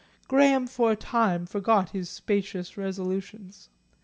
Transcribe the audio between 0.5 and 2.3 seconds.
for a time forgot his